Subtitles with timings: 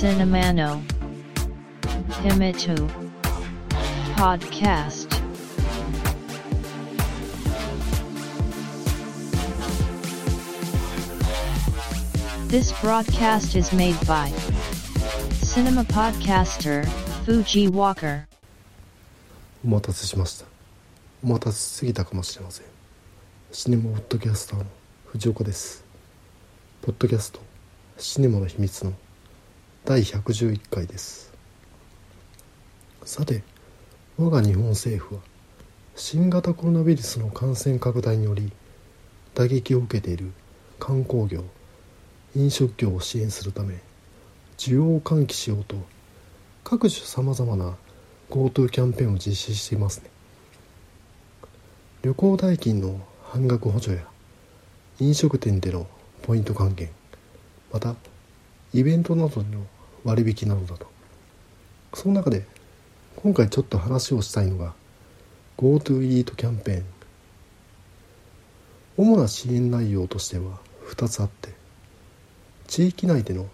[0.00, 0.80] シネマノ
[2.22, 5.16] ヒミトポッドキャスト
[12.48, 14.32] This broadcast is made by
[15.42, 16.86] Cinema Podcaster
[17.26, 18.26] Fuji Walker.
[19.62, 20.46] お待たせしました。
[21.22, 22.64] お待たせすぎたかもしれません。
[23.52, 24.64] シネマポッドキャスターの
[25.08, 25.84] 藤岡です。
[26.80, 27.40] ポッドキャスト
[27.98, 28.94] シネマの秘密の
[29.90, 31.32] 第111回です。
[33.02, 33.42] さて
[34.16, 35.20] 我が日本政府は
[35.96, 38.52] 新型コロナウイルスの感染拡大により
[39.34, 40.30] 打撃を受けている
[40.78, 41.42] 観光業
[42.36, 43.80] 飲食業を支援するため
[44.58, 45.74] 需要を喚起しようと
[46.62, 47.74] 各種さまざまな
[48.30, 50.10] GoTo キャンペーンを実施していますね。
[52.02, 54.06] 旅行代金の半額補助や
[55.00, 55.88] 飲食店での
[56.22, 56.88] ポイント還元
[57.72, 57.96] また
[58.72, 59.66] イベントなどの
[60.04, 60.86] 割引などだと。
[61.94, 62.46] その中で
[63.16, 64.74] 今回ちょっと話をしたいのが
[65.58, 66.84] GoTo イートキャンペーン。
[68.96, 70.58] 主な支援内容としては
[70.90, 71.54] 2つあって
[72.66, 73.46] 地域内での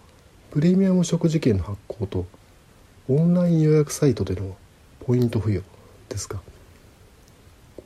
[0.51, 2.25] プレミアム食事券の発行と
[3.07, 4.57] オンライン予約サイトでの
[5.05, 5.63] ポイント付与
[6.09, 6.41] ですが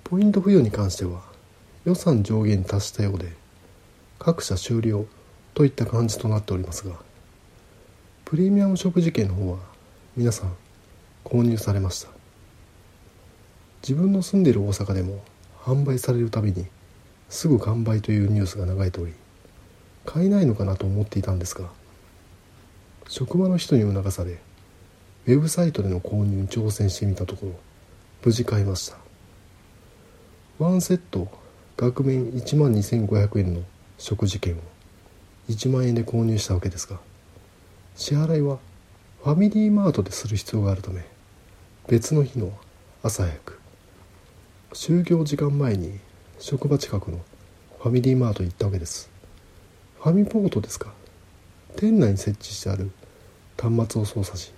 [0.03, 1.21] ポイント付与に関しては
[1.85, 3.31] 予算上限に達したようで
[4.17, 5.05] 各社終了
[5.53, 6.95] といった感じとなっておりますが
[8.31, 9.57] プレミアム食事券の方は
[10.15, 10.55] 皆さん
[11.25, 12.07] 購入されました。
[13.83, 15.21] 自分の住んでいる大阪でも
[15.59, 16.65] 販売されるたびに
[17.27, 19.11] すぐ完売というニュースが流れており
[20.05, 21.67] 買えないのかなと思っていたんですが
[23.09, 24.39] 職場の人に促され
[25.25, 27.51] ウェブサイトでの購入に挑戦してみたところ
[28.23, 28.95] 無事買いました。
[30.57, 31.27] ワンセット
[31.75, 33.63] 額面1万2500円の
[33.97, 34.57] 食事券を
[35.49, 37.10] 1万円で購入したわけですが
[37.95, 38.59] 支払いは
[39.23, 41.05] ファミリーマートでする必要があるため
[41.87, 42.51] 別の日の
[43.03, 43.61] 朝早く
[44.73, 45.99] 就業時間前に
[46.39, 47.19] 職場近くの
[47.79, 49.09] ファミリーマートに行ったわけです。
[49.99, 50.93] ファミポートですか
[51.75, 52.91] 店内に設置してある
[53.59, 54.53] 端末を操作し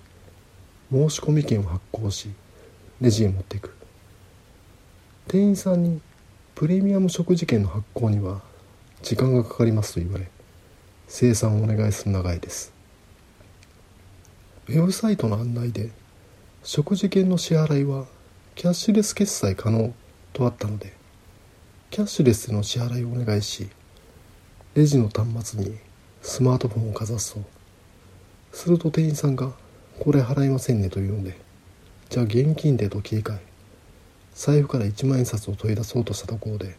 [0.92, 2.30] 申し込み券を発行し
[3.02, 3.74] レジへ持っていく。
[5.28, 6.02] 店員さんに
[6.54, 8.42] プレミアム食事券の発行には
[9.02, 10.30] 時間がかかりますと言われ
[11.08, 12.73] 生産をお願いする長いです。
[14.70, 15.90] ウェブサイトの案内で
[16.64, 18.06] 食事券の支払いは
[18.56, 19.94] キャッシュレス決済可能
[20.32, 20.94] とあったので
[21.90, 23.70] キャッシュレスでの支払いをお願いし
[24.74, 25.78] レジの端末に
[26.22, 27.42] スマートフォンをかざすと
[28.54, 29.52] すると店員さんが
[30.00, 31.38] 「これ払いませんね」というので
[32.10, 33.42] 「じゃあ現金で」と切り替え
[34.34, 36.78] 財布から1万円札を取り出そうとしたところで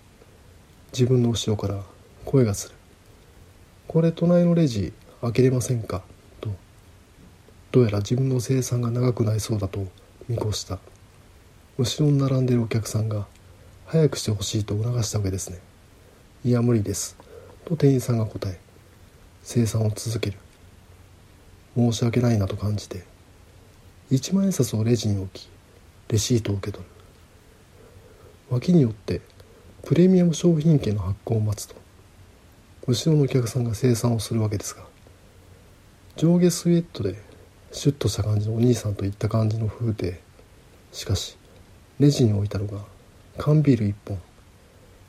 [0.94, 1.82] 自分の後ろから
[2.24, 2.74] 声がする
[3.88, 6.02] 「これ隣のレジ開けれませんか?」
[7.74, 9.84] どうやら自分の生産が長くなりそうだと
[10.28, 10.78] 見越した。
[11.76, 13.26] 後ろに並んでいるお客さんが
[13.86, 15.58] 早くしてほしいと促したわけですね。
[16.44, 17.16] いや無理です。
[17.64, 18.60] と店員さんが答え
[19.42, 20.38] 生産を続ける。
[21.74, 23.02] 申し訳ないなと感じて
[24.12, 25.48] 1万円札をレジに置き
[26.06, 26.88] レシートを受け取る。
[28.50, 29.20] 脇によって
[29.82, 31.74] プレミアム商品券の発行を待つと
[32.86, 34.84] 後ろのお客さんが生産をするわけですが
[36.14, 37.33] 上下スウェットで
[37.74, 40.20] シュッとした感じのお兄さんといった感じの風景。
[40.92, 41.36] しかし
[41.98, 42.78] レジに置いたのが
[43.36, 44.22] 缶ビール1本。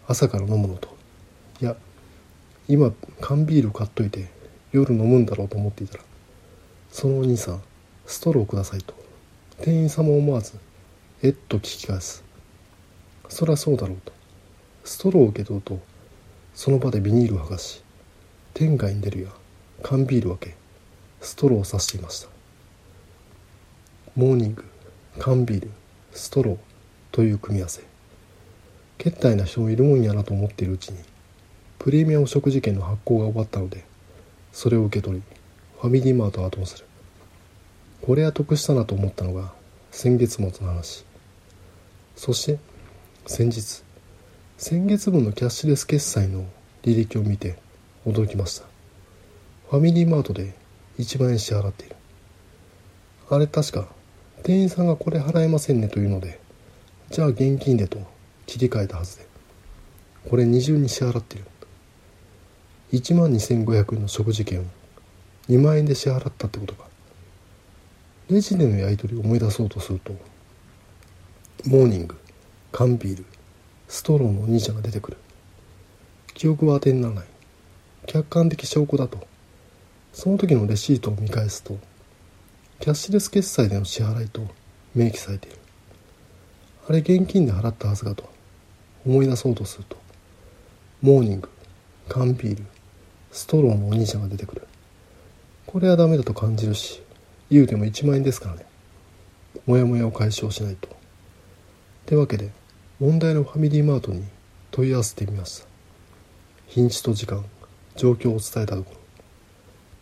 [0.07, 0.89] 朝から飲むのと。
[1.61, 1.75] いや
[2.67, 4.31] 今缶ビール買っといて
[4.71, 6.03] 夜飲むんだろうと思っていたら
[6.89, 7.61] そのお兄さん
[8.07, 8.95] ストローくださいと。
[9.61, 10.53] 店員さんも思わず
[11.21, 12.23] えっと聞き返す。
[13.29, 14.11] そりゃそうだろうと。
[14.83, 15.79] ストローを受け取ると
[16.55, 17.83] その場でビニールを剥がし
[18.55, 19.29] 天外に出るや
[19.83, 20.55] 缶ビール分け
[21.21, 22.34] ストローを刺していました。
[24.15, 24.63] モーニング
[25.19, 25.71] 缶ビール
[26.13, 26.57] ストロー
[27.11, 27.83] という組み合わせ。
[28.97, 30.99] 決体な人もいるもんやなと思っているうちに
[31.79, 33.83] プレミアム食事券の発行が終わったので
[34.53, 35.23] それを受け取り
[35.81, 36.85] ファミリーマートを後にする。
[38.01, 39.51] これは得したなと思ったのが
[39.91, 41.03] 先月末の話。
[42.15, 42.59] そして
[43.27, 43.83] 先日
[44.57, 46.45] 先月分のキャッシュレス決済の
[46.83, 47.57] 履歴を見て
[48.05, 48.65] 驚きました。
[49.69, 50.53] ファミリーマートで
[50.99, 51.97] 1万円支払っている。
[53.29, 53.89] あれ確か
[54.45, 56.39] 店員さんがこれ払えませんねというので
[57.09, 57.97] じゃあ現金でと
[58.45, 59.25] 切り替えたはずで
[60.29, 61.45] これ二重に支払ってる。
[62.91, 64.63] 1万2500円の食事券を
[65.49, 66.85] 2万円で支払ったってことか。
[68.29, 70.13] レジでのやり取りを思い出そうとすると
[71.65, 72.15] モーニング
[72.71, 73.25] 缶ビール
[73.87, 75.17] ストローのお兄ちゃんが出てくる。
[76.35, 77.25] 記憶は当てにならない。
[78.05, 79.25] 客観的証拠だと。
[80.13, 81.77] その時のレシートを見返すと
[82.79, 84.41] キャッシュレス決済での支払いと
[84.93, 85.57] 明記されている。
[86.87, 88.29] あれ現金で払ったはずかと
[89.05, 89.97] 思い出そうとすると
[91.01, 91.49] モーニング
[92.07, 92.63] 缶ビール
[93.31, 94.67] ストローのお兄ちゃんが出てくる。
[95.65, 97.01] これはダメだと感じるし
[97.49, 98.65] 言うても1万円ですからね。
[99.65, 100.87] モヤモヤを解消しないと。
[100.89, 100.91] っ
[102.05, 102.51] てわけで
[102.99, 104.23] 問題のファミリーマートに
[104.71, 105.67] 問い合わせてみました。
[106.67, 107.43] 日にちと時間
[107.95, 108.97] 状況を伝えたところ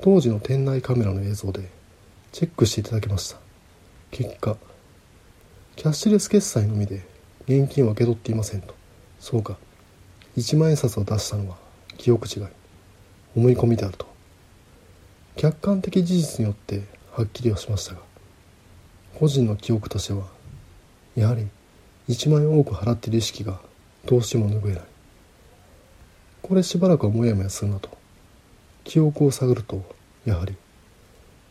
[0.02, 1.70] 当時の店内カメラの映像で
[2.34, 3.38] チェックしていただきました。
[4.10, 4.58] 結果
[5.76, 7.06] キャッシュレス決済のみで
[7.48, 8.74] 現金は受け取っていませんと。
[9.20, 9.56] そうか
[10.36, 11.58] 1万円札を出したのは
[11.96, 12.48] 記憶違い
[13.36, 14.08] 思い込みであると。
[15.36, 16.82] 客観的事実によって
[17.12, 18.02] はっきりはしましたが
[19.14, 20.24] 個人の記憶としては
[21.16, 21.48] やはり
[22.10, 23.62] 1万円多く払っている意識が
[24.08, 24.84] どうしても拭えない。
[26.42, 27.96] これしばらくはモヤモヤするなと。
[28.84, 29.84] 記憶を探ると
[30.26, 30.56] やはり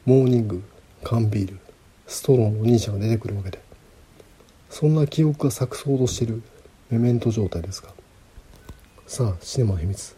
[0.04, 0.64] モーニング
[1.02, 1.58] 缶ビール
[2.06, 3.60] ストローのお兄ちゃんが出てくるわけで。
[4.70, 6.42] そんな記憶が錯綜としている
[6.88, 7.90] メメント状態ですが
[9.06, 10.16] さあシネマの秘密。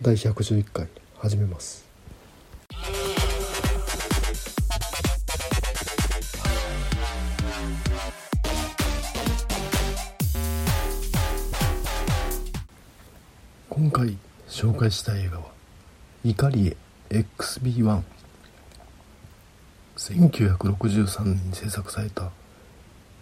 [0.00, 0.88] 第111回
[1.18, 1.84] 始めます。
[13.68, 14.16] 今回
[14.48, 15.44] 紹介したい映画は
[16.24, 16.76] 「イカリエ
[17.10, 18.02] XB1」
[19.96, 22.30] 1963年に制作された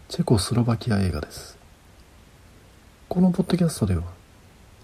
[0.09, 1.59] チェコスロバキア映画です。
[3.11, 4.05] このポッドキャストでは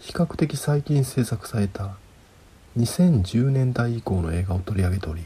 [0.01, 1.97] 比較的最近制作された
[2.77, 5.25] 2010年代以降の映画を取り上げており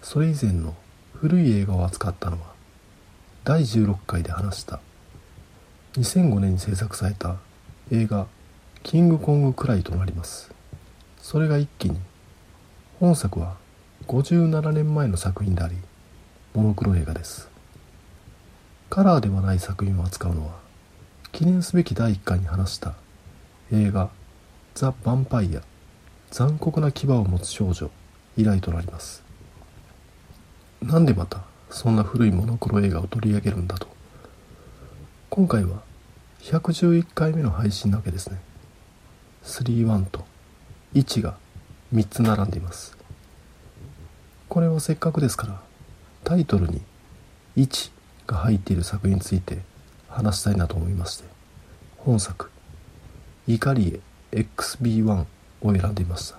[0.00, 0.74] それ以前の
[1.12, 2.54] 古い映画を扱ったのは
[3.44, 4.80] 第16回で話した
[5.98, 7.36] 2005年に制作された
[7.90, 8.26] 映画
[8.82, 10.50] 「キングコングくらい」となります。
[11.20, 12.00] それが一気に
[12.98, 13.56] 本作は
[14.08, 15.74] 57年前の作品であり
[16.54, 17.48] モノクロ映画です。
[18.88, 20.54] カラーではない作品を扱うのは
[21.32, 22.94] 記念すべき第1回に話した
[23.72, 24.10] 映画
[24.76, 25.62] 「ザ・ヴァンパイア
[26.30, 27.90] 残酷な牙を持つ少女」
[28.38, 29.24] 以来となります。
[30.80, 33.88] なんでまたそんな古いモノクロ映画を取り上げるんだと。
[35.30, 35.82] 今回は
[36.42, 38.40] 111回目の配信なわけですね。
[39.42, 40.24] 31と
[40.94, 41.36] 1が
[41.92, 42.96] 3つ並んでいます。
[44.48, 45.60] これはせっかくですから
[46.24, 46.80] タイトルに
[47.56, 47.90] 1
[48.26, 49.58] が入っている作品について
[50.08, 51.24] 話したいなと思いまして
[51.98, 52.50] 本作
[53.46, 54.00] 「イカリ
[54.32, 55.26] エ XB1」
[55.62, 56.38] を選んでいました。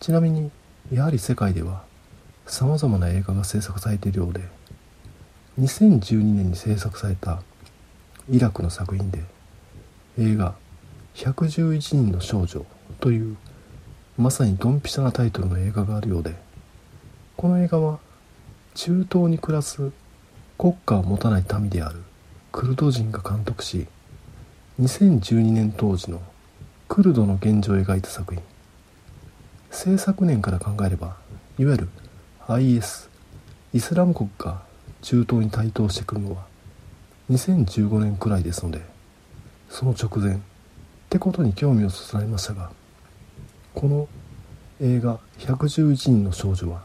[0.00, 0.50] ちなみに
[0.92, 1.82] やはり世界では
[2.46, 4.40] 様々な映画が制作されているようで
[5.58, 7.42] 2012年に制作された
[8.30, 9.24] イラクの作品で
[10.18, 10.54] 映画
[11.16, 12.64] 「111人の少女」
[13.00, 13.36] という
[14.18, 16.36] まさにドンピシャなタイトルの映画があるようで
[17.36, 17.98] この映画は
[18.74, 19.92] 中東に暮らす
[20.58, 22.02] 国家を持たない民である
[22.50, 23.86] クルド人が監督し
[24.80, 26.20] 2012年当時の
[26.88, 28.42] クルドの現状を描いた作品。
[29.70, 31.16] 制作年から考えれば
[31.58, 31.88] いわゆる
[32.48, 33.10] IS
[33.74, 34.62] イスラム国が
[35.02, 36.46] 中東に台頭してくるのは
[37.30, 38.80] 2015年くらいですので
[39.68, 40.38] その直前っ
[41.10, 42.70] てことに興味をそそられましたが
[43.74, 44.08] この
[44.80, 46.82] 映画「111人の少女」は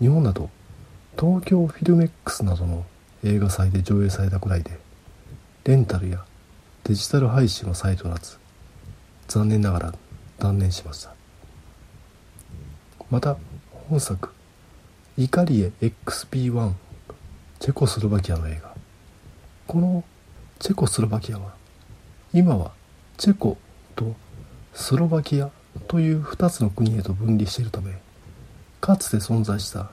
[0.00, 0.50] 日本だと
[1.18, 2.86] 東京フィルメックスなどの
[3.24, 4.78] 映画祭で上映されたくらいで
[5.64, 6.24] レンタルや
[6.84, 8.38] デジタル配信はされておらず
[9.26, 9.94] 残念ながら
[10.38, 11.14] 断念しました。
[13.10, 13.36] また
[13.88, 14.30] 本作
[15.18, 16.72] 「イカリエ XP1」
[17.58, 18.74] チェコスロバキアの映画。
[19.66, 20.04] この
[20.58, 21.54] チェコスロバキアは
[22.32, 22.72] 今は
[23.16, 23.58] チェコ
[23.96, 24.14] と
[24.72, 25.50] スロバキア
[25.88, 27.92] という2つの国へと分離しているため
[28.80, 29.90] かつて存在した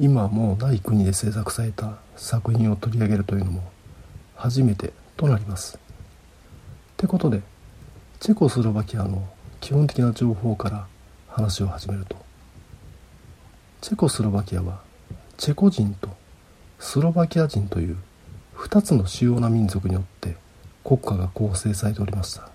[0.00, 3.70] 今もうない国で制作された作品を取り上げるというのも
[4.36, 5.76] 初めてとなります。
[5.76, 5.80] っ
[6.96, 7.42] てことで
[8.20, 9.28] チェコスロバキアの
[9.60, 10.86] 基本的な情報から
[11.28, 12.16] 話を始めると
[13.80, 14.80] チェコスロバキアは
[15.36, 16.10] チェコ人と
[16.80, 17.96] スロバキア人という
[18.56, 20.36] 2つの主要な民族によって
[20.82, 22.50] 国家が構成されておりました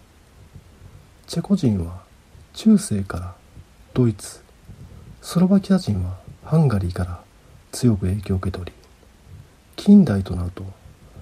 [1.28, 2.04] チェコ人は
[2.54, 3.36] 中世から
[3.94, 4.43] ドイツ
[5.26, 7.24] スロバキア人はハンガリーから
[7.72, 8.74] 強く影響を受けており
[9.78, 10.66] 近代となると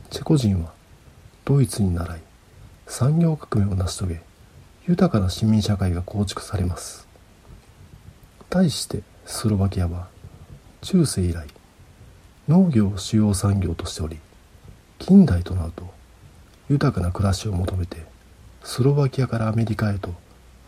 [0.09, 0.73] チェコ人は
[1.45, 2.21] ドイツに倣い
[2.87, 4.21] 産業革命を成し遂げ
[4.87, 7.07] 豊かな市民社会が構築されます。
[8.49, 10.07] 対してスロバキアは
[10.81, 11.45] 中世以来
[12.47, 14.17] 農業を主要産業としており
[14.97, 15.85] 近代となると
[16.69, 18.03] 豊かな暮らしを求めて
[18.63, 20.09] スロバキアからアメリカへと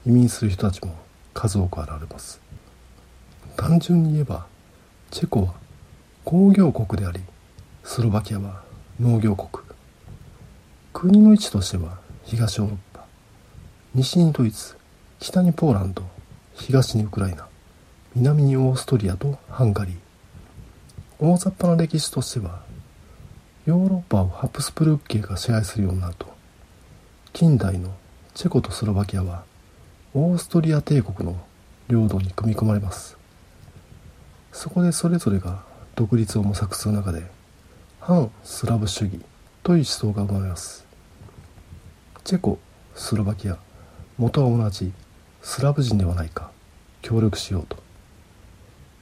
[0.06, 0.96] 移民する人たちも
[1.34, 2.44] 数多く現れます。
[3.56, 4.46] 単純に言えば
[5.12, 5.54] チェコは
[6.26, 7.20] 工業国であり
[7.84, 8.64] スロバキアは
[9.00, 9.64] 農業国。
[10.94, 13.06] 国の位置としては東ヨーロッパ。
[13.94, 14.78] 西にドイツ
[15.20, 16.04] 北にポーランド
[16.56, 17.48] 東にウクライナ。
[18.16, 19.96] 南にオーストリアとハンガリー。
[21.20, 22.62] 大雑把な歴史としては
[23.66, 26.32] ヨーロッパをハプスブルク家が支配するようになると。
[27.34, 27.94] 近代の
[28.34, 29.44] チェコとスロバキアは
[30.14, 31.38] オーストリア帝国の
[31.88, 33.18] 領土に組み込まれます。
[34.54, 35.64] そこでそれぞれが
[35.96, 37.24] 独立を模索する中で
[38.00, 39.20] 反スラブ主義
[39.64, 40.86] という思想が生まれます。
[42.24, 42.60] チェコ
[42.94, 43.58] スロバキア
[44.18, 44.94] 元は同じ
[45.42, 46.52] スラブ人ではないか
[47.02, 47.78] 協力しようと。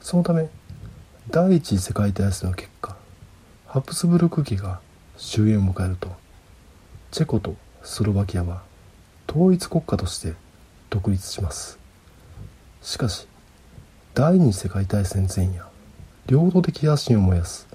[0.00, 0.48] そのため
[1.30, 2.96] 第一次世界大戦の結果
[3.66, 4.80] ハプスブルク家が
[5.18, 6.10] 終焉を迎えると
[7.10, 8.62] チェコとスロバキアは
[9.28, 10.32] 統一国家として
[10.88, 11.78] 独立します。
[12.80, 13.28] しかし
[14.14, 15.64] 第二次世界大戦前夜
[16.26, 17.66] 領土的野心を燃やす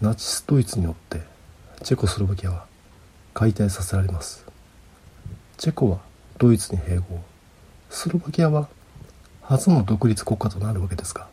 [0.00, 1.20] ナチスドイツによって
[1.84, 2.66] チェコスロバキアは
[3.34, 4.44] 解体させられます。
[5.58, 6.00] チェコは
[6.38, 7.20] ドイツに併合。
[7.88, 8.68] スロバキアは
[9.42, 11.28] 初の独立国家となるわけですが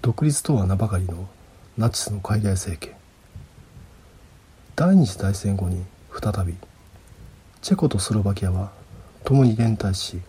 [0.00, 1.28] 独立とは名ばかりの
[1.76, 2.96] ナチスの海外政権。
[4.76, 6.54] 第二次大戦後に再び
[7.60, 8.72] チェコとスロバキアは
[9.24, 10.22] 共に連帯し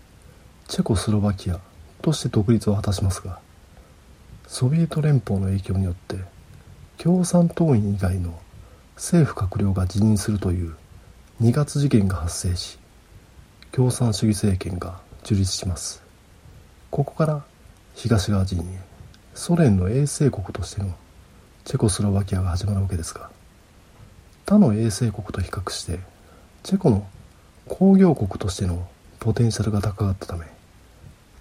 [0.68, 1.62] チェコスロバキア
[2.02, 3.40] として独立を果たしますが
[4.48, 6.18] ソビエト連邦の影響によって
[6.98, 8.40] 共産党員以外の
[8.96, 10.76] 政府閣僚が辞任するという
[11.42, 12.80] 2月事件が発生し
[13.72, 16.08] 共産主義政権が樹立します。
[16.90, 17.44] ここから
[17.96, 18.64] 東側陣営
[19.36, 20.96] ソ連の衛星国としての
[21.66, 23.30] チェコスロバキアが始まるわけですが
[24.46, 26.00] 他の衛星国と比較して
[26.64, 27.06] チェコの
[27.68, 28.88] 工業国としての
[29.20, 30.46] ポテンシャルが高かったため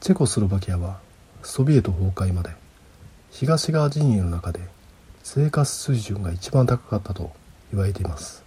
[0.00, 1.00] チェコスロバキアは
[1.43, 2.50] ソビエト崩壊まで
[3.31, 4.61] 東側陣営の中で
[5.23, 7.33] 生活水準が一番高かったと
[7.73, 8.45] 言われています。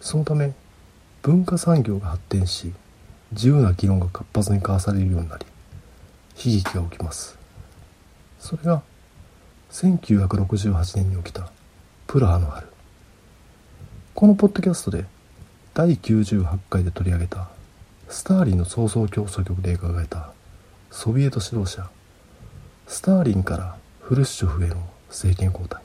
[0.00, 0.52] そのため
[1.22, 2.72] 文化産業が発展し
[3.32, 5.46] 自由な議論が活発に交わされるようになり
[6.36, 7.38] 悲劇が起きます。
[8.38, 8.82] それが
[9.72, 11.50] 1968年に起きた
[12.06, 12.66] プラハの春。
[14.14, 15.04] このポッドキャストで
[15.74, 17.48] 第98回で取り上げた
[18.08, 20.32] スターリンの創造競争局で描かれた
[20.90, 21.88] ソビエト指導者
[22.86, 24.76] スターリンからフルシチョフへの
[25.08, 25.82] 政権交代。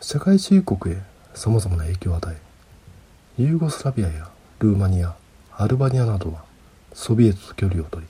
[0.00, 0.98] 社会主義国へ
[1.34, 4.30] さまざまな影響を与えユーゴスラビアや
[4.60, 5.16] ルーマニア
[5.56, 6.44] アルバニアなどは
[6.92, 8.08] ソビエトと距離を取り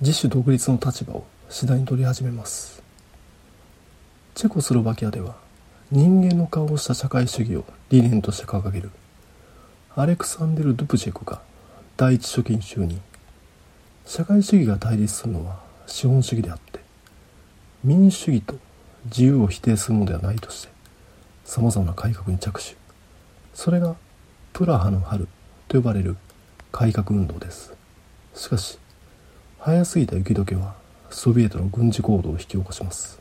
[0.00, 2.82] 自主独立の立場を次第に取り始めます。
[4.34, 5.36] チェコスロバキアでは
[5.90, 8.90] 人間の顔をした社会主義を理念として掲げる
[9.96, 11.40] アレクサンデル・ドゥプチェクが
[11.98, 13.00] 第一書記に就任。
[14.06, 16.78] 社会主義が対立するのは資本主義であって
[17.82, 18.54] 民主主義と
[19.06, 20.68] 自由を否定するのではないとして
[21.44, 22.76] さまざまな改革に着手。
[23.52, 23.96] それが
[24.52, 25.26] プラハの春
[25.66, 26.16] と呼ばれる
[26.70, 27.74] 改革運動です。
[28.32, 28.78] しかし
[29.58, 30.76] 早すぎた雪解けは
[31.10, 33.18] ソビエトの軍事行動を引き起こします。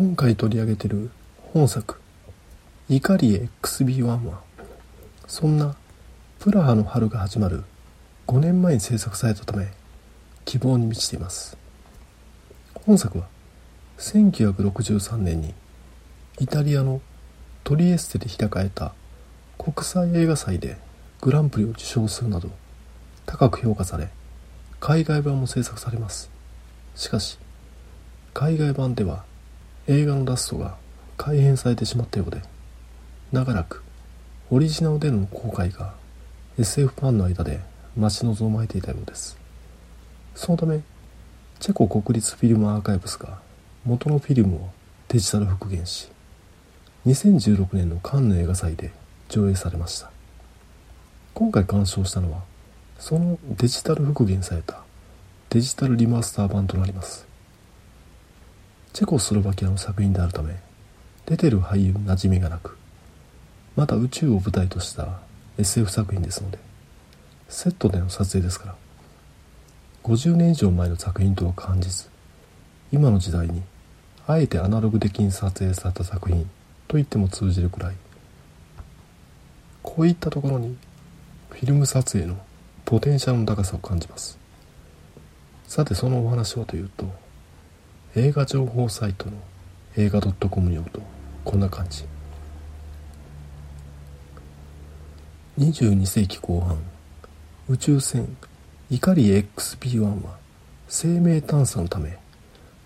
[0.00, 1.10] 今回取り上げている
[1.52, 2.00] 本作
[2.88, 4.40] 「怒り XB1」は
[5.26, 5.76] そんな
[6.38, 7.64] プラハの春が始まる
[8.26, 9.70] 5年前に制作されたため
[10.46, 11.54] 希望に満ちています。
[12.86, 13.26] 本作は
[13.98, 15.52] 1963年に
[16.38, 17.02] イタリアの
[17.62, 18.94] トリエステで開かれた
[19.58, 20.78] 国際映画祭で
[21.20, 22.48] グランプリを受賞するなど
[23.26, 24.08] 高く評価され
[24.80, 26.30] 海外版も制作されます。
[26.94, 27.38] しかし
[28.32, 29.28] 海外版では
[29.90, 30.76] 映画のラストが
[31.16, 32.40] 改変されてしまったようで
[33.32, 33.82] 長らく
[34.48, 35.94] オリジナルでの公開が
[36.56, 37.58] SF ファンの間で
[37.96, 39.36] 待ち望まれていたようです。
[40.36, 40.80] そのため
[41.58, 43.40] チェコ国立フィルムアーカイブスが
[43.84, 44.70] 元のフィルムを
[45.08, 46.08] デジタル復元し
[47.04, 48.92] 2016年のカンヌ映画祭で
[49.28, 50.12] 上映されました。
[51.34, 52.44] 今回鑑賞したのは
[53.00, 54.84] そのデジタル復元された
[55.48, 57.29] デジタルリマスター版となります。
[58.92, 60.56] チェコスロバキアの作品であるため
[61.26, 62.76] 出てる俳優馴染みがなく
[63.76, 65.20] また宇宙を舞台とした
[65.58, 66.58] SF 作品ですので
[67.48, 68.74] セットでの撮影ですから
[70.02, 72.08] 50年以上前の作品とは感じず
[72.92, 73.62] 今の時代に
[74.26, 76.48] あえてアナログ的に撮影された作品
[76.88, 77.94] と言っても通じるくらい
[79.82, 80.76] こういったところに
[81.50, 82.38] フィルム撮影の
[82.84, 84.38] ポテンシャルの高さを感じます。
[85.66, 87.06] さてそのお話はというと
[88.16, 89.32] 映画情報サイトの
[89.96, 91.00] 映画 .com によると
[91.44, 92.04] こんな感じ。
[95.56, 96.78] 22世紀後半
[97.68, 98.36] 宇宙船
[98.90, 100.38] イカリ XP-1 は
[100.88, 102.18] 生命探査のため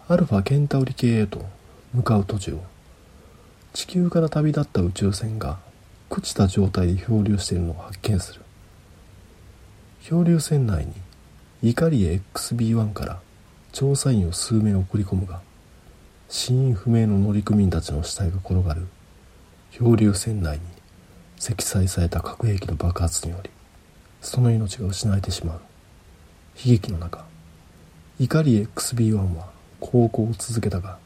[0.08, 1.42] アルファケンタウリ系へと
[1.94, 2.58] 向かう途中。
[3.72, 5.58] 地球から旅立った宇宙船が
[6.10, 8.42] 朽ちた状態で漂流しているのを発見する。
[10.02, 10.92] 漂流船内に
[11.62, 13.20] イカリ XB1 から
[13.74, 15.40] 調査員を数名送り込むが
[16.28, 18.86] 死因不明の乗組員たちの死体が転がる。
[19.72, 20.62] 漂流船内に
[21.36, 23.50] 積載された核兵器の爆発により
[24.20, 25.60] その命が失われてしまう。
[26.64, 27.24] 悲劇の中
[28.20, 29.50] 怒り XB1 は
[29.80, 30.98] 航行を続けたが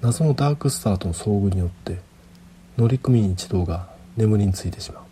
[0.00, 1.98] 謎のダークスターとの遭遇によって
[2.78, 5.02] 乗組員一同が眠りについてしまう。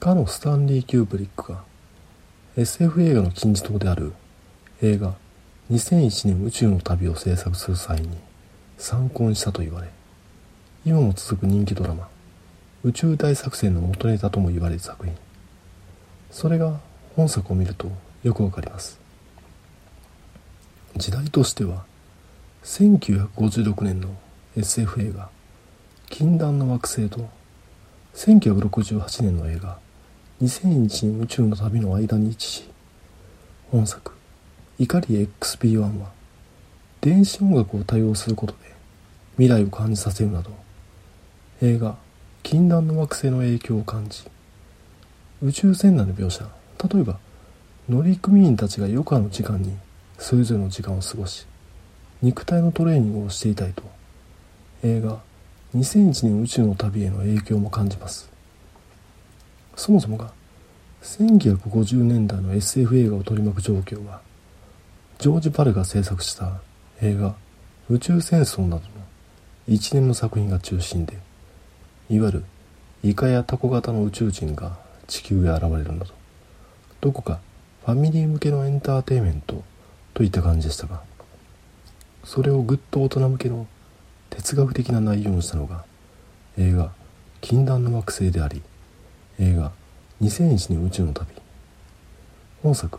[0.00, 1.62] かのスタンリー・キューブリックが
[2.56, 4.14] SF 映画の金字塔である
[4.82, 5.14] 映画
[5.70, 8.08] 2001年宇宙の旅を制作する際に
[8.78, 9.88] 参考にしたと言われ
[10.84, 12.08] 今も続く人気ドラマ
[12.82, 15.14] 宇宙大作戦の元ネタとも言われる作品。
[16.30, 16.80] それが
[17.14, 18.98] 本作を見るとよくわかります。
[20.96, 21.84] 時代としては
[22.64, 24.16] 1956年の
[24.56, 25.28] SF 映画
[26.08, 27.28] 「禁断の惑星」と
[28.14, 29.78] 1968年の映画
[30.40, 32.70] 「2001年宇宙の旅」の間に位置し
[33.70, 34.12] 本作
[34.80, 36.10] 怒り XP1 は
[37.02, 38.58] 電子音楽を多用することで
[39.36, 40.50] 未来を感じさせるなど
[41.60, 41.98] 映画
[42.42, 44.24] 「禁断の惑星」の影響を感じ
[45.42, 46.48] 宇宙船内の描写
[46.92, 47.18] 例えば
[47.90, 49.76] 乗組員たちが余暇の時間に
[50.18, 51.46] それぞれの時間を過ごし
[52.22, 53.82] 肉体のトレーニングをしていたいと
[54.82, 55.20] 映画
[55.76, 58.30] 2001年宇宙の旅への影響も感じます。
[59.76, 60.32] そもそもが
[61.02, 64.20] 1950年代の SF 映画を取り巻く状況は
[65.20, 66.62] ジョージ・パルが制作した
[67.02, 67.34] 映画
[67.90, 68.80] 「宇宙戦争」などの
[69.68, 71.18] 一連の作品が中心で
[72.08, 72.44] いわゆる
[73.02, 76.14] イカやタコ型の宇宙人が地球へ現れるなど
[77.02, 77.38] どこか
[77.84, 79.62] ファミリー向けのエンターテインメント
[80.14, 81.02] といった感じでしたが
[82.24, 83.66] それをぐっと大人向けの
[84.30, 85.84] 哲学的な内容にしたのが
[86.56, 86.94] 映画
[87.42, 88.62] 「禁断の惑星」であり
[89.38, 89.70] 映画
[90.22, 91.26] 「2001年宇宙の旅」
[92.64, 92.98] 本作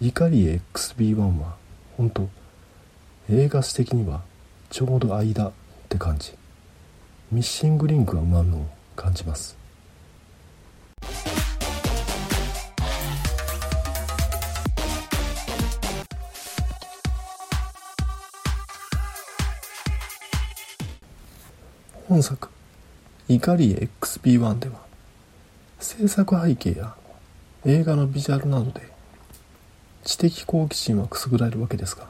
[0.00, 1.56] 怒り XB1 は
[1.96, 2.28] 本当
[3.28, 4.22] 映画史的には
[4.70, 5.52] ちょうど間っ
[5.88, 6.34] て感じ。
[7.32, 9.56] ミッシングリンクが生まるのを感じます。
[22.08, 22.48] 本作
[23.28, 24.74] 怒り XB1 では
[25.80, 26.94] 制作背景や
[27.66, 28.97] 映画のビジュアルなどで
[30.08, 32.08] 知的好奇心はくすぐられるわけですが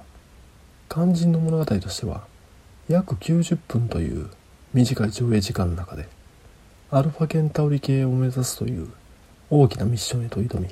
[0.88, 2.22] 肝心の物語としては
[2.88, 4.30] 約90分という
[4.72, 6.08] 短い上映時間の中で
[6.92, 8.88] アルファケンタウリ系を目指すという
[9.50, 10.68] 大きなミッションへと挑み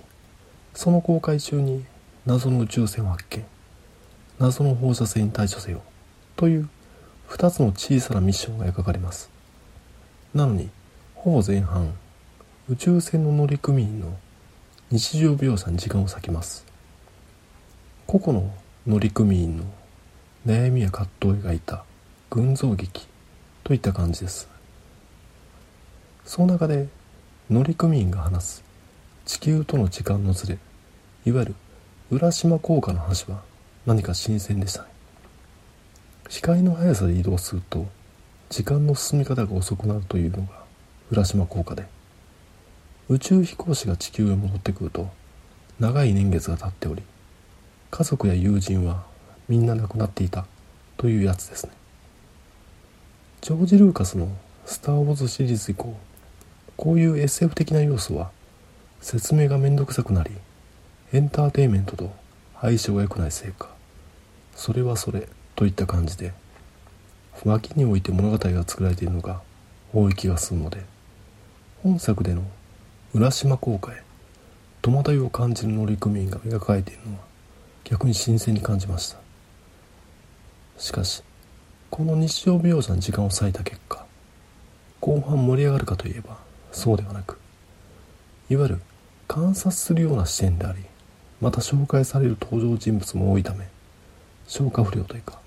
[0.73, 1.85] その公開中に
[2.27, 3.45] 謎の宇宙船を発見
[4.39, 5.83] 謎の放射線に対処せよ
[6.37, 6.69] という
[7.29, 9.31] 2つの小さなミッションが描かれます。
[10.33, 10.71] なのに
[11.15, 11.93] ほぼ前半
[12.69, 14.17] 宇宙船の乗組員の
[14.91, 16.66] 日常描写に時間を割きます。
[18.07, 18.55] 個々の
[18.87, 19.65] 乗組員の
[20.47, 21.85] 悩みや葛藤を描いた
[22.31, 23.05] 群像劇
[23.65, 24.49] といった感じです。
[26.25, 26.87] その中で
[27.51, 28.65] 乗組員が話す
[29.25, 30.59] 地球との時間のずれ
[31.25, 31.55] いわゆる
[32.13, 33.43] 浦島効果の話は
[33.87, 34.89] 何か新鮮でしたね。
[36.29, 37.87] 光の速さで移動すると
[38.51, 40.63] 時間の進み方が遅くなるというのが
[41.11, 41.87] 浦島効果で
[43.09, 45.09] 宇宙飛行士が地球へ戻ってくると
[45.81, 47.03] 長い年月が経っており
[47.97, 49.05] 家族や友人は
[49.49, 50.45] みんな亡くなっていた
[50.99, 51.73] というやつですね。
[53.41, 54.29] ジョージ・ルーカスの
[54.67, 55.97] 「スター・ウォーズ」シリーズ以降
[56.77, 58.33] こういう SF 的な要素は
[59.01, 60.33] 説明がめんどくさくなり
[61.15, 62.13] エンターテインメントと
[62.61, 63.71] 相性が良くないせいか
[64.55, 66.35] それはそれといった感じで
[67.47, 69.41] 脇において物語が作られているのが
[69.95, 70.85] 多い気がするので
[71.83, 72.43] 本作での
[73.15, 74.03] 浦島効果へ
[74.83, 77.36] 戸惑いを感じる乗組員が描かれているのは
[77.89, 79.19] 逆に新鮮に感じました。
[80.77, 81.23] しかし
[81.89, 84.05] この日常描写に時間を割いた結果
[85.01, 86.37] 後半盛り上がるかといえば
[86.73, 87.39] そうではなく
[88.51, 88.81] いわゆる
[89.29, 90.81] 観察するような視点であり
[91.41, 93.69] また紹介される登場人物も多いため
[94.49, 95.39] 消化不良というか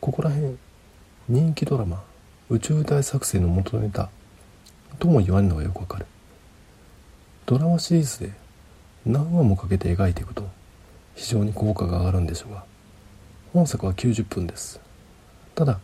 [0.00, 0.56] ここら辺
[1.28, 2.02] 人気ドラマ
[2.50, 4.10] 宇宙大作戦の元ネタ
[4.98, 6.06] とも言われるのがよくわかる。
[7.46, 8.32] ドラマシリーズで
[9.06, 10.46] 何話もかけて描いていくと
[11.14, 12.64] 非常に効果が上がるんでしょうが。
[13.52, 14.80] 本作は90分です。
[15.54, 15.78] ただ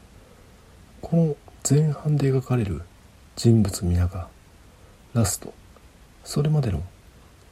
[1.01, 1.37] この
[1.69, 2.83] 前半で描かれる
[3.37, 4.29] 人物皆が
[5.14, 5.53] ラスト
[6.25, 6.83] それまでの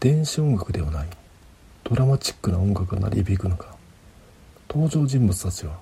[0.01, 1.09] 電子音楽ではない
[1.85, 3.77] ドラマチックな音楽が鳴り響くのか
[4.69, 5.79] 登場人物たちは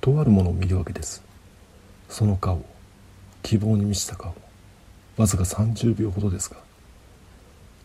[0.00, 1.22] とあるものを見るわけです。
[2.08, 2.64] その顔
[3.42, 4.34] 希望に満ちた顔
[5.16, 6.56] わずか30秒ほどですが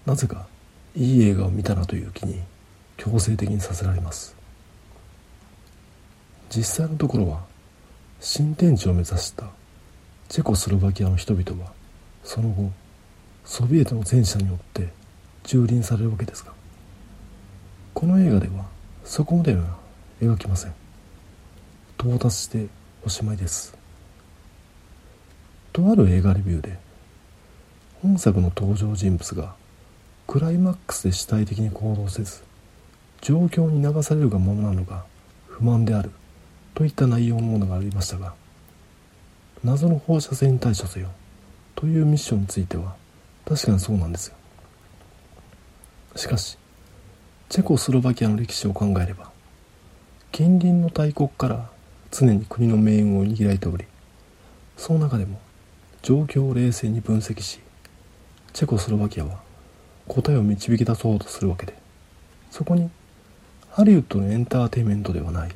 [0.06, 0.48] なぜか
[0.96, 2.40] いい映画を見たなという気に
[3.00, 4.36] 強制的にさせられます。
[6.50, 7.40] 実際のところは
[8.20, 9.46] 新天地を目指した
[10.28, 11.72] チェコスロバキアの人々は
[12.24, 12.72] その後
[13.46, 14.90] ソビエトの戦車によって
[15.44, 16.52] 蹂躙されるわけですが
[17.94, 18.66] この映画では
[19.06, 19.78] そこまでは
[20.22, 20.74] 描きません。
[21.98, 22.68] 到達して
[23.06, 23.78] おしまいです。
[25.72, 26.78] とある映画レビューで
[28.02, 29.56] 本作の登場人物が
[30.28, 32.49] クライマックスで主体的に行動せず
[33.22, 35.04] 状況に流されるがままなのが
[35.48, 36.12] 不満である
[36.74, 38.34] といった内容のものがありましたが
[39.64, 41.10] 謎の放射線に対処せよ
[41.76, 42.96] というミッションについては
[43.46, 44.36] 確かにそうなんですよ。
[46.16, 46.58] しかし
[47.50, 49.32] チェコスロバキアの歴史を考えれば
[50.32, 51.70] 近隣の大国から
[52.12, 53.86] 常に国の命運を握られており
[54.78, 55.40] その中でも
[56.02, 57.60] 状況を冷静に分析し
[58.54, 59.40] チェコスロバキアは
[60.08, 61.74] 答えを導き出そうとするわけで
[62.52, 62.90] そこに
[63.72, 65.52] ハリウッドのエンターテインメントではない。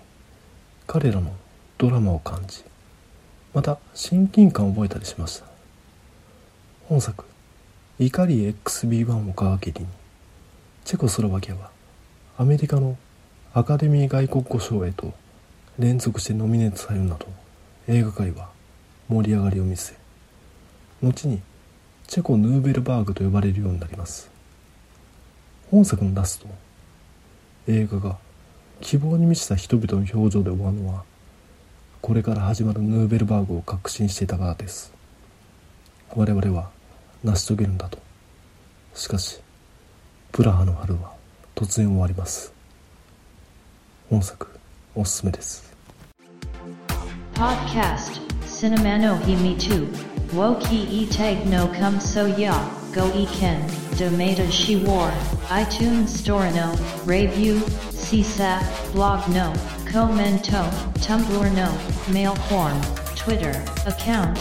[0.86, 1.32] 彼らの
[1.78, 2.64] ドラマを感じ
[3.54, 5.46] また親近感を覚えたりしました。
[6.88, 7.26] 本作
[7.98, 9.88] 「怒り XB1」を皮切りに
[10.86, 11.72] チェコスロバキアは
[12.38, 12.98] アメリカの
[13.54, 15.14] アカデミー外国語賞へと
[15.80, 17.28] 連続してノミネートされるなど
[17.88, 18.50] 映画界は
[19.10, 19.96] 盛り上がりを見せ
[21.02, 21.42] 後に
[22.08, 24.30] チェコ・ヌーベルバーグと呼ばれるようになります。
[25.72, 26.48] 本作のラスト
[27.68, 28.18] 映画が
[28.82, 31.04] 希望に満ちた人々の表情で終わるのは
[32.02, 34.94] これから始まるヌーベルバーグを確信していたからです。
[36.14, 36.70] 我々は
[37.24, 37.98] 成し遂げるんだと。
[38.94, 39.40] しかし
[40.34, 41.14] プラハの春は
[41.56, 42.52] 突然終わります。
[44.10, 44.48] 本作
[44.96, 45.74] おすすめです。
[47.36, 49.88] Podcast Cinema no Himi 2
[50.34, 53.60] Woki e tag no come so ya go e ken
[53.98, 55.12] Domata she war
[55.50, 56.76] iTunes Store no
[57.06, 57.56] review
[58.06, 59.52] CSAP blog no
[59.92, 60.64] commento
[61.02, 61.70] Tumblr no
[62.14, 62.80] mail form
[63.16, 63.54] Twitter
[63.88, 64.38] account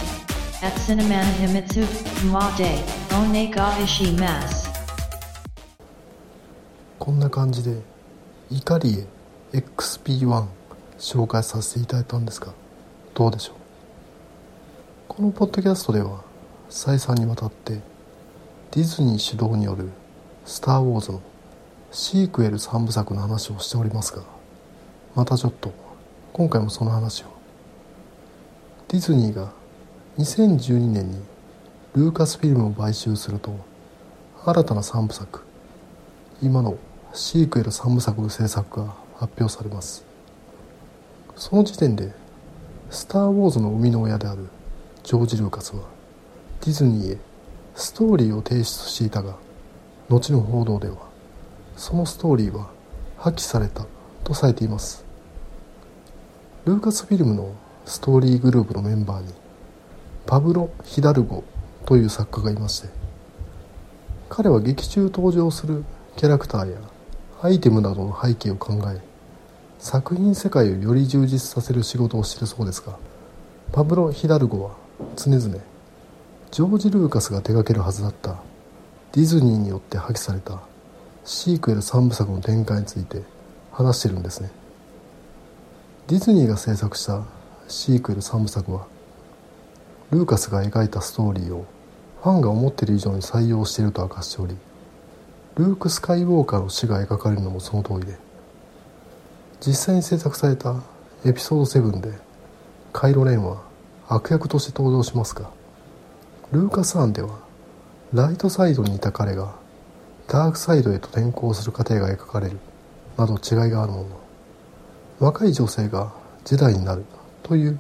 [0.63, 1.85] at Cinemana Himitsu
[2.31, 2.73] Ma de
[3.11, 4.71] One ga ishimasu.
[6.99, 7.81] こんな感じで
[8.49, 9.01] 怒り
[9.53, 10.47] へ XP1
[10.99, 12.53] 紹介させていただいたんですが
[13.15, 13.57] どうでしょう
[15.09, 16.23] このポッドキャストでは
[16.69, 17.81] 再三にわたって
[18.75, 19.91] ディズニー主導による
[20.47, 21.21] 「スター・ウォーズ」の
[21.91, 24.23] シークエル3部作の話をしておりますが
[25.15, 25.75] またちょっと
[26.33, 27.27] 今回もその話を。
[28.89, 29.53] ディズニーが
[30.17, 31.21] 2012年に
[31.95, 33.55] ルーカスフィルムを買収すると
[34.43, 35.43] 新たな3部作
[36.41, 36.79] 今の
[37.13, 40.03] シークエル3部作の制作が発表されます。
[41.37, 42.15] その時点で
[42.89, 44.49] 「スター・ウォーズ」の生みの親である
[45.03, 45.83] ジョージ・ルーカスは
[46.63, 47.32] ディズニーへ
[47.75, 49.37] ストーリーを提出していたが
[50.09, 50.97] 後の報道では
[51.77, 52.71] そのストーリーは
[53.19, 53.87] 破棄された
[54.25, 55.13] とされています。
[56.65, 57.57] ルーカスフィルムの
[57.87, 59.35] ストーリーグループのメンバーに
[60.27, 61.43] パブロ・ヒダルゴ
[61.87, 62.89] という作家がいまして
[64.29, 65.85] 彼は劇中登場する
[66.17, 66.79] キャラクターや
[67.43, 69.01] アイテムなどの背景を考え
[69.81, 72.97] 作品世界をより充実させる仕事をしているそうですが
[73.73, 74.77] パブロ・ヒダルゴは
[75.17, 75.57] 常々
[76.53, 78.37] ジョージ・ルーカスが手掛けるはずだった
[79.13, 80.61] ディズニーによって破棄された
[81.25, 83.23] シークエル3部作の展開について
[83.73, 84.51] 話してるんですね。
[86.09, 87.25] ディズニーが制作した
[87.69, 88.87] シークエル3部作は
[90.11, 91.65] ルーカスが描いたストーリーを
[92.23, 94.55] ファンが思っている以上に採用していると明かしており
[95.57, 98.19] ルーク・スカイウォーカーの死が描かれるのもその通りで
[99.67, 100.83] 実際に制作された
[101.25, 102.13] エピソード7で
[102.93, 103.63] カイロ・レンは
[104.07, 105.62] 悪役として登場しますが
[106.53, 107.39] ルーカス案では
[108.13, 109.55] ライトサイドにいた彼が
[110.29, 112.59] ダークサイドへと転校する過程が描かれる
[113.17, 114.07] など違いがあるもの。
[115.19, 116.13] 若い女性が
[116.45, 117.07] ジェダイになる
[117.43, 117.79] という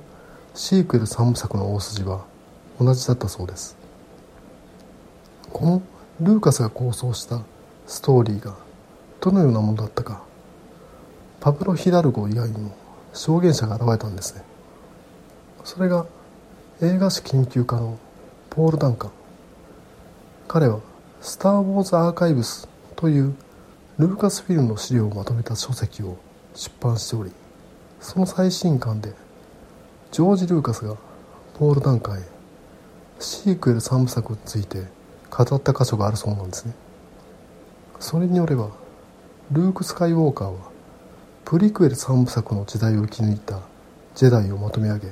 [0.54, 2.24] シークエル3部作の大筋は
[2.80, 3.76] 同じだったそうです。
[5.52, 5.82] この
[6.20, 7.42] ルーカスが構想した
[7.86, 8.56] ストーリーが
[9.20, 10.22] どのようなものだったか。
[11.40, 12.74] パブロ・ヒダルゴ以外にも
[13.12, 14.42] 証言者が現れたんですね。
[15.62, 16.06] それが
[16.80, 17.98] 映画史研究家の
[18.54, 19.10] ポール・ダンカン。
[20.46, 20.80] 彼は
[21.22, 23.34] 「スター・ウォーズ・アーカイブス」という
[23.96, 26.18] ルーカスフィルムの資料をまとめた書籍を
[26.54, 27.32] 出版しており
[28.02, 29.14] その最新刊で
[30.10, 30.96] ジョージ・ルーカスが
[31.58, 32.22] ポール・ダンカーへ
[33.20, 34.82] シークエル3部作について
[35.30, 36.74] 語った箇所があるそうなんですね。
[38.00, 38.68] それによれば
[39.50, 40.56] ルーク・スカイウォーカーは
[41.46, 43.60] プリクエル3部作の時代を生き抜いた
[44.14, 45.08] ジェダイをまとめ上げ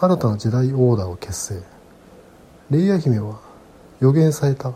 [0.00, 1.79] 新たなジェダイオーダーを結成。
[2.70, 3.40] レイヤ姫は
[3.98, 4.72] 予言された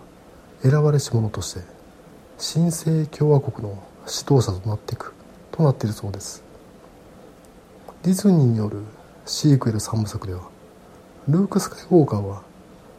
[0.62, 1.60] 選ばれし者として
[2.38, 5.14] 神聖共和国の指導者となっていく
[5.52, 6.42] となっているそうです。
[8.02, 8.82] ディズニーによる
[9.24, 10.42] シークエル3部作では
[11.28, 12.42] ルーク・スカイウォーカーは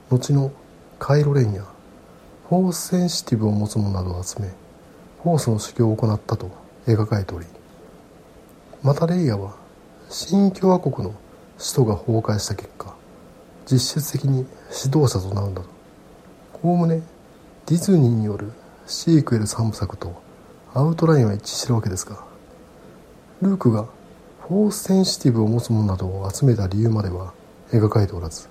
[0.09, 0.51] 後の
[0.97, 1.65] カイロレンや
[2.49, 4.47] フォースセンシティブを持つ者などを集め
[5.21, 6.49] フォースの修行を行ったと
[6.87, 7.45] 描かれており
[8.81, 9.55] またレイヤは
[10.09, 11.13] 新共和国の
[11.57, 12.94] 首都が崩壊した結果
[13.69, 14.45] 実質的に
[14.83, 15.65] 指導者となるなど
[16.63, 17.01] おおむね
[17.65, 18.51] ディズニーによる
[18.87, 20.21] シークエル3部作と
[20.73, 22.23] アウトラインは一致してるわけですが
[23.41, 23.87] ルークが
[24.47, 27.33] フォースセンシティブを持つ者などを集めた理由までは
[27.71, 28.47] 描かれておらず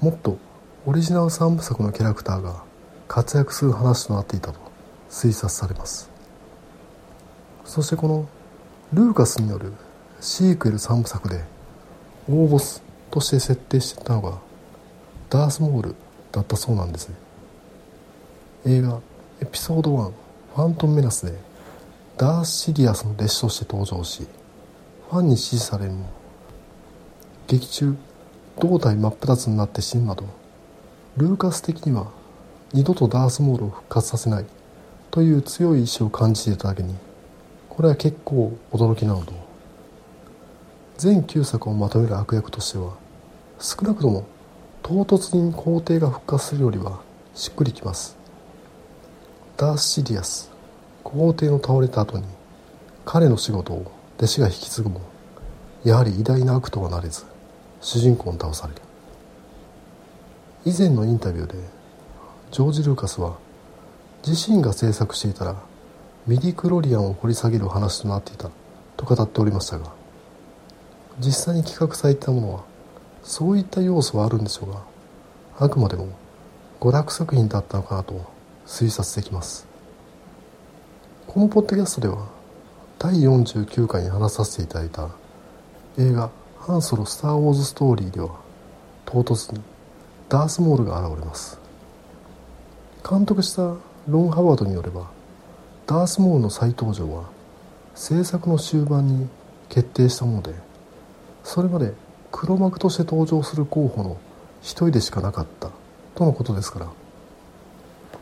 [0.00, 0.38] もっと
[0.86, 2.62] オリジナル3部作のキャラクターが
[3.08, 4.60] 活躍する話となっていたと
[5.10, 6.10] 推察されます。
[7.64, 8.28] そしてこの
[8.92, 9.72] ルーカスによる
[10.20, 11.42] シークエル3部作で
[12.28, 12.82] 大ボス
[13.16, 14.38] として設定してたのが
[15.30, 15.94] ダースモール
[16.32, 17.14] だったそうなんですね
[18.66, 19.00] 映画
[19.40, 20.12] エピソード1
[20.54, 21.32] ファントンメナスで
[22.18, 24.26] ダース・シリアスの弟子として登場し
[25.08, 26.10] ファンに支持されるも
[27.46, 27.96] 劇中
[28.60, 30.24] 胴体真っ二つになって死ぬなど
[31.16, 32.10] ルーカス的には
[32.74, 34.44] 二度とダースモールを復活させない
[35.10, 36.94] という強い意志を感じていただけに
[37.70, 39.46] これは結構驚きなのと。
[40.98, 42.94] 全9作をまとめる悪役としては
[43.58, 44.26] 少なくとも
[44.82, 47.00] 唐突に皇帝が復活するよりは
[47.34, 48.16] しっくりきます。
[49.56, 50.50] ダース・シリアス
[51.02, 52.24] 皇帝の倒れた後に
[53.04, 55.00] 彼の仕事を弟子が引き継ぐも
[55.84, 57.24] やはり偉大な悪とはなれず
[57.80, 58.80] 主人公に倒される。
[60.66, 61.54] 以前のインタビューで
[62.50, 63.36] ジョージ・ルーカスは
[64.26, 65.56] 自身が制作していたら
[66.26, 68.50] ミディクロリアンを掘り下げる話となっていた
[68.96, 69.92] と語っておりましたが
[71.20, 72.64] 実際に企画されたものは
[73.26, 74.82] そういった要素はあるんでしょうが
[75.58, 76.08] あくまでも
[76.78, 78.24] 娯楽作品だったのかなと
[78.66, 79.66] 推察できます。
[81.26, 82.28] このポッドキャストでは
[83.00, 85.08] 第49回に話させていただいた
[85.98, 88.28] 映画「ハンソロスター・ウォーズ・ストーリー」では
[89.04, 89.60] 唐突に
[90.28, 91.58] ダースモールが現れます。
[93.08, 93.74] 監督した
[94.06, 95.10] ロン・ハワードによれば
[95.88, 97.24] ダースモールの再登場は
[97.96, 99.28] 制作の終盤に
[99.68, 100.54] 決定したもので
[101.42, 102.05] それまで
[102.38, 104.18] 黒幕として登場する候補の
[104.60, 105.70] 一人でしかなかった。
[106.14, 106.86] とのことですから。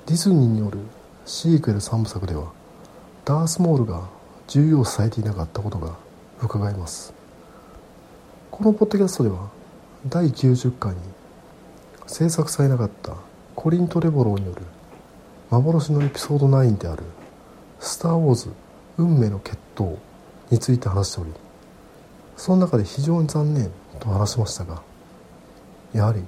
[0.06, 0.78] ディズニーによる
[1.26, 2.52] シークエル3部作では
[3.24, 4.08] ダースモールが
[4.46, 5.96] 重要視されていなかったことが
[6.40, 7.12] 伺えます。
[8.52, 9.50] このポッドキャストでは
[10.08, 11.00] 第90回に
[12.06, 13.16] 制作されなかった
[13.56, 14.62] コリント・レボローによる
[15.50, 17.02] 幻のエピソード9である
[17.80, 18.52] 「スター・ウォーズ
[18.96, 19.96] 運命の決闘」
[20.52, 21.32] について話しており
[22.36, 23.70] その中で非常に残念
[24.00, 24.82] と話しましたが
[25.92, 26.22] やはり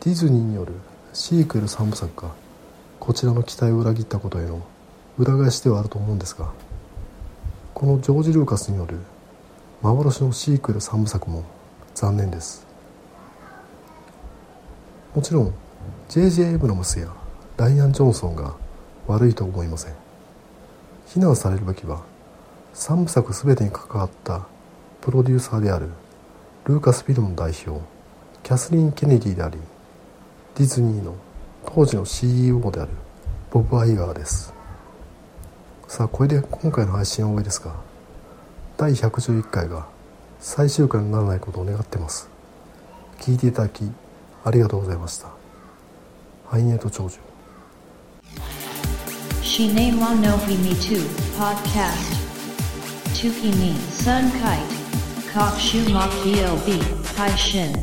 [0.00, 0.72] ディズニーによる
[1.12, 2.32] シークエル3部作が
[3.00, 4.62] こちらの期待を裏切ったことへの
[5.18, 6.52] 裏返しではあると思うんですが
[7.72, 8.98] このジョージ・ルーカスによる
[9.82, 11.44] 幻のシークエル3部作も
[11.94, 12.66] 残念です
[15.14, 15.54] もちろん
[16.08, 16.54] J.J.
[16.54, 17.08] エブラムスや
[17.56, 18.54] ライアン・ジョンソンが
[19.06, 19.94] 悪いと思いません
[21.06, 22.02] 非難されるべきは
[22.74, 24.46] 3部作全てに関わった
[25.04, 25.90] プロデューサーである
[26.64, 27.78] ルーカスフィルム代表
[28.42, 29.58] キャスリン・ケネディであり
[30.54, 31.14] ディズニーの
[31.66, 32.90] 当時の CEO である
[33.50, 34.54] ボブ・アイガーです
[35.88, 37.74] さあこれで今回の配信は終わりですが
[38.78, 39.86] 第111回が
[40.40, 42.30] 最終回にならないことを願ってます
[43.18, 43.84] 聞いていただき
[44.42, 45.28] ありがとうございました
[46.46, 47.18] ハイネート長寿
[49.42, 50.96] Shine wa no himi tu
[51.38, 52.16] podcast.
[53.14, 54.83] Tukini sun kite.
[55.34, 55.58] Bob.
[57.36, 57.74] Shin.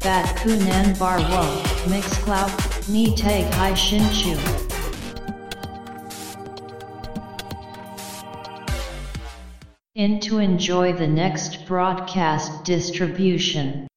[0.00, 1.42] Bat kunan bar wo.
[2.88, 3.14] Ni
[3.76, 4.36] shin chu.
[9.94, 13.89] In to enjoy the next broadcast distribution.